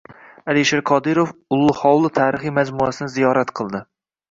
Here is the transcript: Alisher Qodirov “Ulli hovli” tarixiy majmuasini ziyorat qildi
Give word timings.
Alisher 0.53 0.81
Qodirov 0.89 1.33
“Ulli 1.59 1.77
hovli” 1.81 2.13
tarixiy 2.17 2.57
majmuasini 2.59 3.17
ziyorat 3.19 3.57
qildi 3.63 3.87